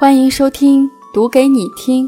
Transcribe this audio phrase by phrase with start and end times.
[0.00, 2.06] 欢迎收听《读给你听》，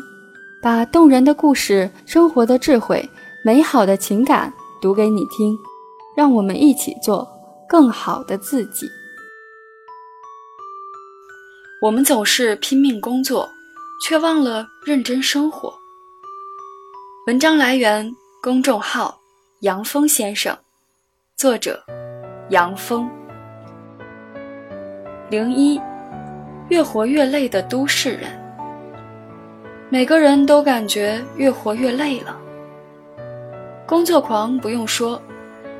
[0.62, 3.06] 把动人的故事、生活的智慧、
[3.44, 4.50] 美好的情感
[4.80, 5.54] 读给你听，
[6.16, 7.28] 让我们一起做
[7.68, 8.86] 更好的自己。
[11.82, 13.46] 我们总是拼命工作，
[14.02, 15.70] 却忘了认真生活。
[17.26, 18.10] 文章来源：
[18.42, 19.20] 公众号
[19.60, 20.56] 杨峰先生，
[21.36, 21.78] 作者：
[22.48, 23.06] 杨峰。
[25.28, 25.78] 零一。
[26.72, 28.30] 越活越累的都市人，
[29.90, 32.34] 每个人都感觉越活越累了。
[33.86, 35.20] 工作狂不用说，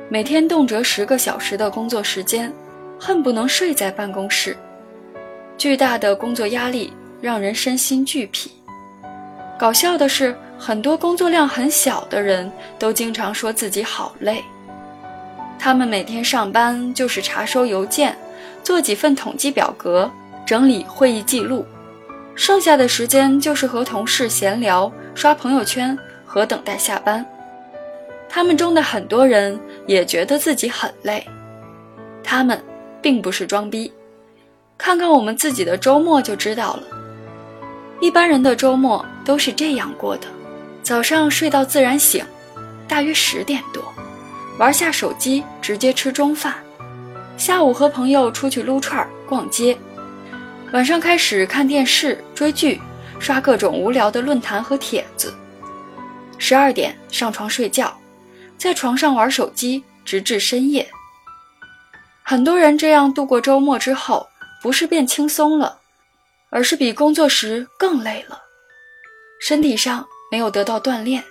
[0.07, 2.53] 每天动辄十个小时的工作时间，
[2.99, 4.55] 恨不能睡在办公室。
[5.57, 8.51] 巨大的工作压力让人身心俱疲。
[9.57, 14.43] 搞笑的是，很多工作量很小的人都经常说自己好累。
[15.57, 18.15] 他们每天上班就是查收邮件，
[18.63, 20.07] 做几份统计表格。
[20.45, 21.65] 整理会议记录，
[22.35, 27.25] 剩下的时间就是和同事闲聊、刷朋友圈和等待下班。
[28.27, 31.25] 他们中的很多人也觉得自己很累，
[32.23, 32.61] 他们
[33.01, 33.91] 并不是装逼。
[34.77, 36.83] 看看我们自己的周末就知道了。
[38.01, 40.27] 一般人的周末都是这样过的：
[40.81, 42.25] 早上睡到自然醒，
[42.87, 43.81] 大约十点多，
[44.57, 46.53] 玩下手机，直接吃中饭；
[47.37, 49.77] 下午和朋友出去撸串、逛街。
[50.73, 52.81] 晚上开始看电视、追剧，
[53.19, 55.31] 刷各种无聊的论坛和帖子。
[56.39, 57.95] 十二点上床睡觉，
[58.57, 60.89] 在床上玩手机，直至深夜。
[62.23, 64.27] 很多人这样度过周末之后，
[64.63, 65.79] 不是变轻松了，
[66.49, 68.41] 而是比工作时更累了。
[69.39, 71.23] 身体上没有得到锻炼，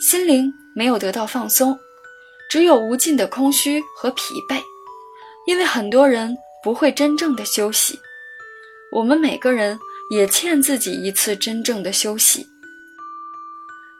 [0.00, 1.76] 心灵没有得到放松，
[2.48, 4.62] 只有无尽的空虚和疲惫。
[5.48, 7.98] 因为很多人不会真正的休息。
[8.90, 9.78] 我们每个人
[10.10, 12.46] 也欠自己一次真正的休息。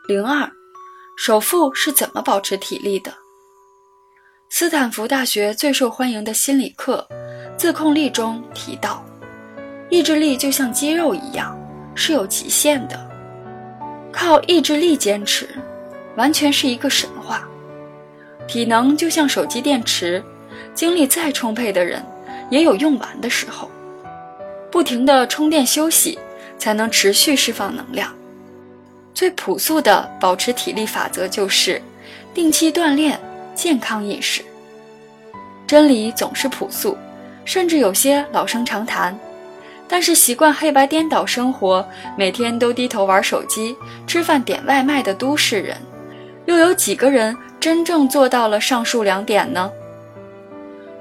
[0.07, 0.51] 零二，
[1.19, 3.13] 首富是怎么保持体力的？
[4.49, 7.07] 斯坦福大学最受欢迎的心理课
[7.57, 9.05] 《自控力》中提到，
[9.91, 11.55] 意志力就像肌肉一样
[11.95, 12.99] 是有极限的，
[14.11, 15.47] 靠意志力坚持，
[16.17, 17.47] 完全是一个神话。
[18.47, 20.25] 体能就像手机电池，
[20.75, 22.03] 精力再充沛的人
[22.51, 23.71] 也有用完的时候。
[24.71, 26.19] 不停的充电休息，
[26.59, 28.13] 才能持续释放能量。
[29.15, 31.83] 最朴素的保持体力法则就是
[32.33, 33.19] 定期锻炼、
[33.55, 34.43] 健康饮食。
[35.67, 36.97] 真理总是朴素，
[37.45, 39.19] 甚至有些老生常谈。
[39.89, 41.87] 但是习惯黑白颠倒生活，
[42.17, 43.75] 每天都低头玩手机、
[44.07, 45.77] 吃饭点外卖的都市人，
[46.45, 49.71] 又有几个人真正做到了上述两点呢？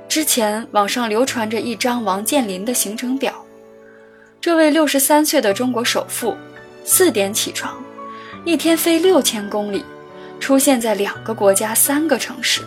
[0.08, 3.34] 之前网上流传着一张王健林的行程表。
[4.48, 6.34] 这位六十三岁的中国首富，
[6.86, 7.84] 四点起床，
[8.46, 9.84] 一天飞六千公里，
[10.40, 12.62] 出现在两个国家三个城市，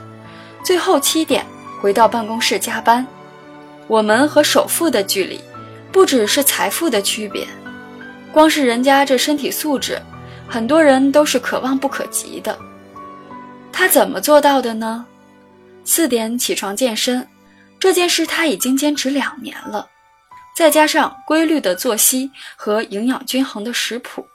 [0.62, 1.42] 最后七点
[1.80, 3.06] 回到办公室加班。
[3.86, 5.40] 我们和首富的距离，
[5.90, 7.46] 不只是财富的区别，
[8.30, 9.98] 光是人家这身体素质，
[10.46, 12.58] 很多人都是可望不可及的。
[13.72, 15.06] 他怎么做到的呢？
[15.86, 17.26] 四点起床健身，
[17.78, 19.88] 这件事他已经坚持两年了。
[20.60, 24.28] 再加上规律的作息和营养均衡的食谱，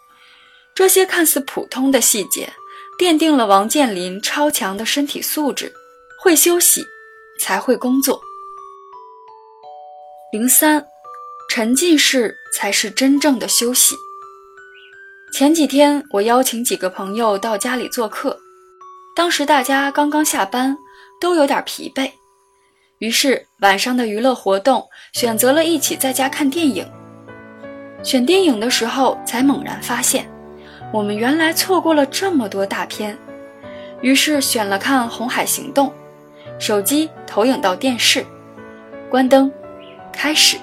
[0.74, 2.52] 这些看似普通的细节，
[3.00, 5.72] 奠定了王健林超强的身体素质。
[6.20, 6.84] 会休息，
[7.40, 8.20] 才会工作。
[10.32, 10.84] 零三，
[11.52, 13.96] 沉浸式才是真正的休息。
[15.32, 18.36] 前几天我邀请几个朋友到家里做客，
[19.16, 20.76] 当时大家刚刚下班，
[21.22, 22.12] 都有点疲惫。
[23.00, 24.84] 于是晚上的娱乐活动
[25.14, 26.86] 选择了一起在家看电影。
[28.04, 30.30] 选电影的时候才猛然发现，
[30.94, 33.18] 我们原来错过了这么多大片。
[34.02, 35.88] 于是选了看《红海行动》，
[36.60, 38.24] 手机投影到电视，
[39.10, 39.52] 关灯，
[40.14, 40.58] 开始。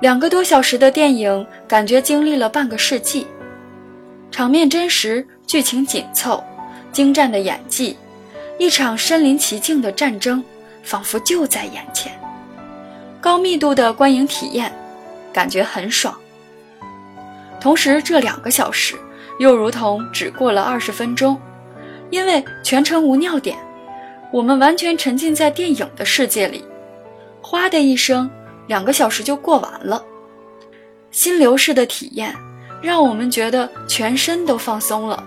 [0.00, 3.26] 两个多小时的电影，感觉经历了半个世纪。
[4.30, 6.42] 场面真实，剧情紧凑，
[6.92, 7.96] 精湛的演技，
[8.58, 10.42] 一场身临其境的战争。
[10.82, 12.12] 仿佛就在眼前，
[13.20, 14.72] 高密度的观影体验，
[15.32, 16.14] 感觉很爽。
[17.60, 18.96] 同时，这两个小时
[19.38, 21.40] 又如同只过了二十分钟，
[22.10, 23.56] 因为全程无尿点，
[24.32, 26.64] 我们完全沉浸在电影的世界里。
[27.40, 28.28] 哗的一声，
[28.66, 30.04] 两个小时就过完了。
[31.10, 32.34] 心流式的体验，
[32.80, 35.22] 让我们觉得全身都放松了。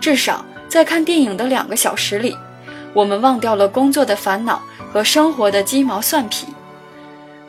[0.00, 2.36] 至少在看电影的两个小时里。
[2.92, 6.46] 我们忘掉了工作的烦恼和生活的鸡毛蒜皮，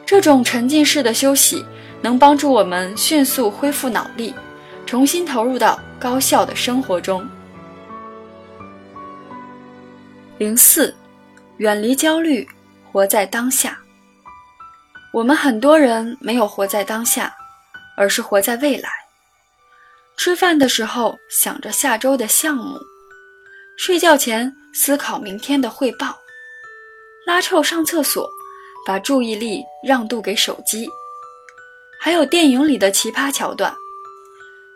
[0.05, 1.65] 这种沉浸式的休息
[2.01, 4.33] 能帮助我们迅速恢复脑力，
[4.85, 7.27] 重新投入到高效的生活中。
[10.37, 10.95] 零四，
[11.57, 12.47] 远离焦虑，
[12.91, 13.77] 活在当下。
[15.13, 17.33] 我们很多人没有活在当下，
[17.97, 18.89] 而是活在未来。
[20.17, 22.79] 吃饭的时候想着下周的项目，
[23.77, 26.17] 睡觉前思考明天的汇报，
[27.25, 28.29] 拉臭上厕所，
[28.85, 30.87] 把注意力让渡给手机。
[31.99, 33.73] 还有电影里的奇葩桥段，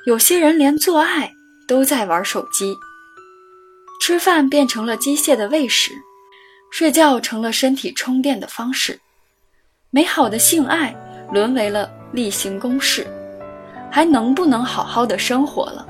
[0.05, 1.31] 有些人连做爱
[1.67, 2.75] 都在玩手机。
[4.01, 5.91] 吃饭变成了机械的喂食，
[6.71, 8.99] 睡觉成了身体充电的方式。
[9.89, 10.93] 美好的性爱
[11.31, 13.07] 沦为了例行公事，
[13.89, 15.87] 还能不能好好的生活了？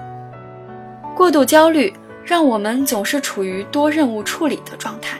[1.18, 1.92] 过度焦虑
[2.26, 5.20] 让我们总是处于多任务处理的状态，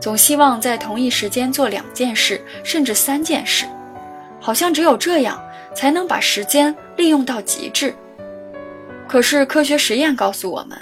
[0.00, 3.64] 总希望在同一时间做两件事甚至三件事，
[4.40, 5.40] 好像只有这样
[5.74, 7.94] 才能把时间利用到极致。
[9.06, 10.76] 可是科学实验告诉我们，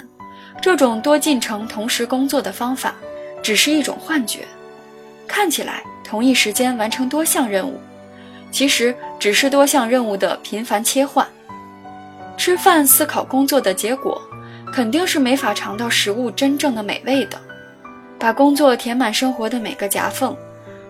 [0.61, 2.95] 这种多进程同时工作的方法
[3.41, 4.39] 只是一种幻觉，
[5.27, 5.83] 看起来。
[6.05, 7.79] 同一时间完成多项任务，
[8.51, 11.27] 其实只是多项任务的频繁切换。
[12.37, 14.21] 吃饭思考工作的结果，
[14.73, 17.39] 肯定是没法尝到食物真正的美味的。
[18.17, 20.35] 把工作填满生活的每个夹缝，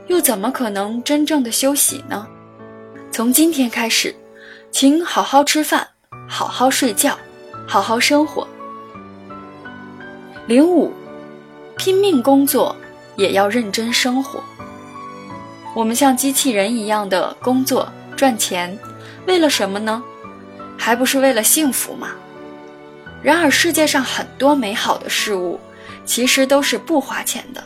[0.07, 2.25] 又怎么可能真正的休息呢？
[3.12, 4.15] 从今天开始，
[4.71, 5.85] 请好好吃饭，
[6.30, 7.18] 好好睡觉，
[7.68, 8.47] 好好生活。
[10.47, 10.94] 零五，
[11.75, 12.74] 拼命工作，
[13.18, 14.41] 也要认真生活。
[15.75, 18.79] 我们像机器人一样的工作赚钱，
[19.27, 20.01] 为了什么呢？
[20.77, 22.12] 还不是为了幸福吗？
[23.23, 25.59] 然而世界上很多美好的事物，
[26.05, 27.63] 其实都是不花钱的。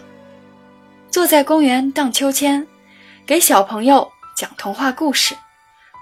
[1.09, 2.65] 坐在公园荡秋千，
[3.25, 5.35] 给小朋友讲童话故事，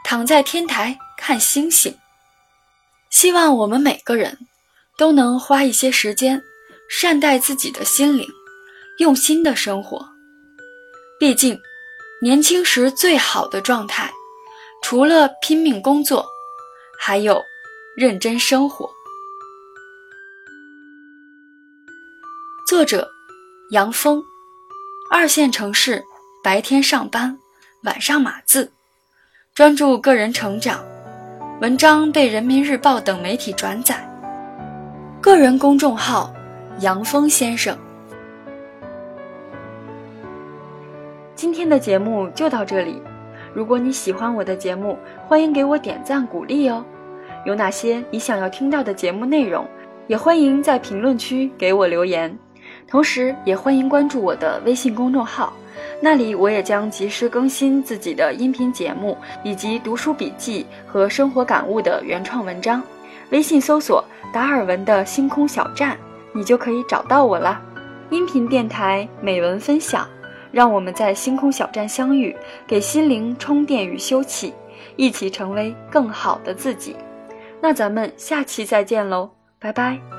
[0.03, 1.97] 躺在天台看星星。
[3.09, 4.37] 希望我们每个人
[4.97, 6.43] 都能花一些时间，
[6.89, 8.27] 善待自己的心灵，
[8.99, 10.05] 用心的生活。
[11.19, 11.59] 毕竟。
[12.21, 14.09] 年轻时最好的状态，
[14.81, 16.25] 除了拼命工作，
[16.97, 17.43] 还有
[17.95, 18.89] 认真生活。
[22.67, 23.07] 作者：
[23.69, 24.23] 杨峰，
[25.11, 26.03] 二线城市，
[26.43, 27.37] 白天上班，
[27.83, 28.71] 晚上码字，
[29.53, 30.83] 专注个人成长。
[31.61, 34.03] 文章被人民日报等媒体转载。
[35.21, 36.33] 个人公众号：
[36.79, 37.77] 杨峰先生。
[41.35, 42.99] 今天的节目就到这里。
[43.53, 44.97] 如果你喜欢我的节目，
[45.27, 46.83] 欢迎给我点赞鼓励哦。
[47.45, 49.67] 有哪些你想要听到的节目内容，
[50.07, 52.35] 也欢迎在评论区给我留言。
[52.87, 55.53] 同时，也欢迎关注我的微信公众号，
[56.01, 62.81] 那里我也将及时更新自己的音频节目以及读书笔记和生活感悟的原创文章。
[63.31, 65.97] 微信搜索“达尔文的星空小站”，
[66.33, 67.61] 你就可以找到我了。
[68.09, 70.07] 音频电台美文分享。
[70.51, 72.33] 让我们在星空小站相遇，
[72.65, 74.53] 给心灵充电与休憩，
[74.95, 76.95] 一起成为更好的自己。
[77.59, 80.14] 那咱们下期再见喽，拜拜。